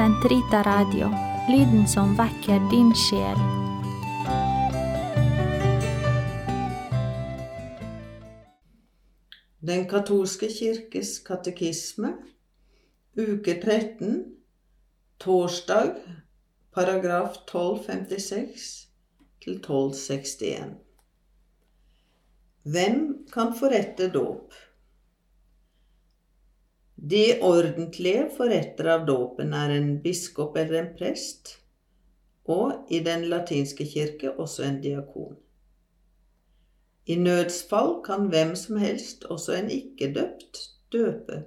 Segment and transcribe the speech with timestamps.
[0.00, 1.10] Sentrita Radio,
[1.48, 3.40] lyden som vekker din sjel.
[9.60, 12.14] Den katolske kirkes katekisme,
[13.12, 14.24] uke 13,
[15.20, 15.92] torsdag,
[16.72, 18.72] paragraf 1256
[19.44, 20.80] til 1261.
[22.62, 23.04] Hvem
[23.36, 24.56] kan forrette dåp?
[27.02, 31.54] De ordentlige forrettere av dåpen er en biskop eller en prest,
[32.44, 35.38] og i den latinske kirke også en diakon.
[37.08, 40.60] I nødsfall kan hvem som helst, også en ikke-døpt,
[40.92, 41.40] døpe,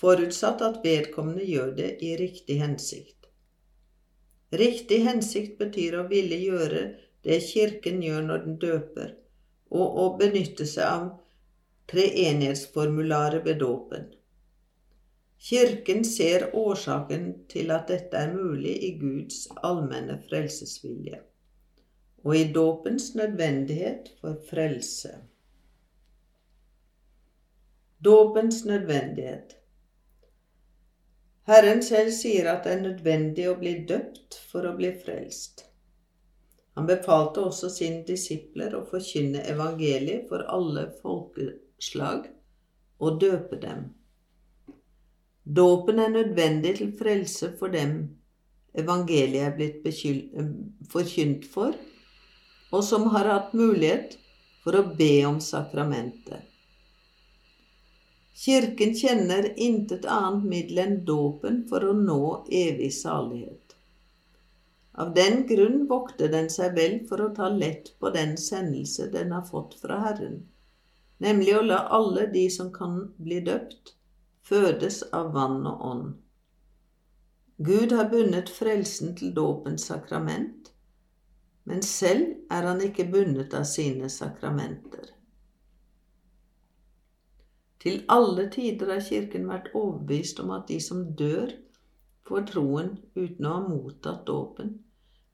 [0.00, 3.28] forutsatt at vedkommende gjør det i riktig hensikt.
[4.48, 6.86] Riktig hensikt betyr å ville gjøre
[7.26, 9.12] det Kirken gjør når den døper,
[9.68, 11.10] og å benytte seg av
[11.92, 14.08] treenighetsformularet ved dåpen.
[15.38, 21.22] Kirken ser årsaken til at dette er mulig i Guds allmenne frelsesvilje
[22.24, 25.12] og i dåpens nødvendighet for frelse.
[28.04, 29.54] Dåpens nødvendighet
[31.48, 35.62] Herren selv sier at det er nødvendig å bli døpt for å bli frelst.
[36.76, 42.28] Han befalte også sine disipler å forkynne evangeliet for alle folkeslag
[43.00, 43.86] og døpe dem.
[45.48, 47.92] Dåpen er nødvendig til frelse for dem
[48.76, 49.86] evangeliet er blitt
[50.92, 51.72] forkynt for,
[52.68, 54.18] og som har hatt mulighet
[54.64, 56.44] for å be om sakramentet.
[58.38, 62.20] Kirken kjenner intet annet middel enn dåpen for å nå
[62.54, 63.74] evig salighet.
[64.98, 69.32] Av den grunn vokter den seg vel for å ta lett på den sendelse den
[69.34, 70.42] har fått fra Herren,
[71.24, 73.96] nemlig å la alle de som kan bli døpt,
[74.46, 76.08] fødes av vann og ånd.
[77.58, 80.72] Gud har bundet frelsen til dåpens sakrament,
[81.64, 85.10] men selv er han ikke bundet av sine sakramenter.
[87.82, 91.52] Til alle tider har Kirken vært overbevist om at de som dør
[92.26, 94.78] for troen uten å ha mottatt dåpen,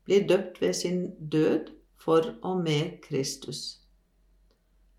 [0.04, 3.83] blir døpt ved sin død for og med Kristus.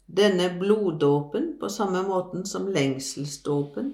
[0.05, 3.93] Denne bloddåpen, på samme måten som lengselsdåpen,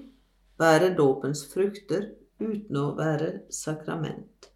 [0.59, 4.51] bærer dåpens frukter uten å være sakrament.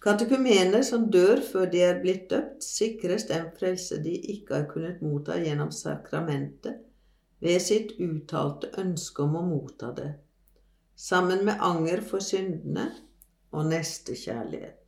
[0.00, 5.02] Katekumener som dør før de er blitt døpt, sikres den frelse de ikke har kunnet
[5.04, 6.80] motta gjennom sakramentet
[7.40, 10.10] ved sitt uttalte ønske om å motta det,
[10.96, 12.86] sammen med anger for syndene
[13.52, 14.79] og nestekjærlighet.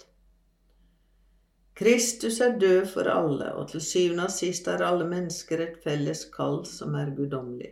[1.75, 6.27] Kristus er død for alle, og til syvende og sist har alle mennesker et felles
[6.35, 7.71] kall som er guddommelig.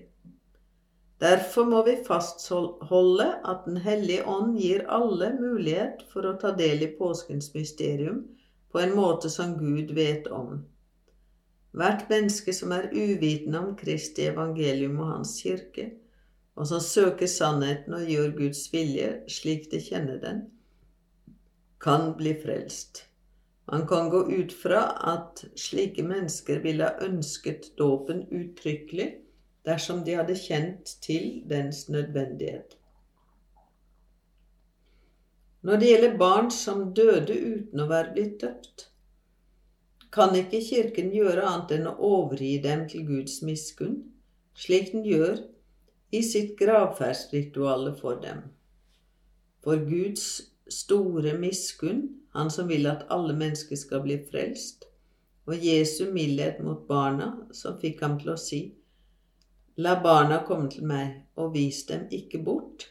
[1.21, 6.87] Derfor må vi fastholde at Den hellige ånd gir alle mulighet for å ta del
[6.87, 8.23] i påskens mysterium
[8.73, 10.63] på en måte som Gud vet om.
[11.77, 15.91] Hvert menneske som er uvitende om Kristi evangelium og Hans kirke,
[16.57, 20.43] og som søker sannheten og gjør Guds vilje slik de kjenner den,
[21.81, 23.10] kan bli frelst.
[23.69, 24.83] Man kan gå ut fra
[25.13, 29.09] at slike mennesker ville ha ønsket dåpen uttrykkelig
[29.69, 32.77] dersom de hadde kjent til dens nødvendighet.
[35.63, 38.87] Når det gjelder barn som døde uten å være blitt døpt,
[40.11, 44.01] kan ikke Kirken gjøre annet enn å overgi dem til Guds miskunn,
[44.57, 45.45] slik den gjør
[46.11, 48.43] i sitt gravferdsrituale for dem.
[49.63, 54.85] For Guds store miskunn, Han som vil at alle mennesker skal bli frelst,
[55.47, 58.61] og Jesu mildhet mot barna, som fikk ham til å si:"
[59.77, 62.87] La barna komme til meg, og vis dem ikke bort,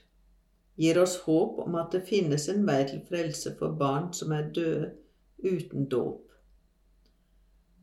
[0.76, 4.52] gir oss håp om at det finnes en vei til frelse for barn som er
[4.56, 4.92] døde
[5.44, 6.26] uten dåp.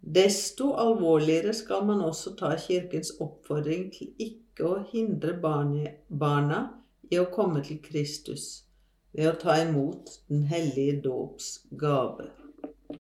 [0.03, 6.63] Desto alvorligere skal man også ta Kirkens oppfordring til ikke å hindre barna
[7.11, 8.66] i å komme til Kristus
[9.17, 12.29] ved å ta imot Den hellige dåps gave.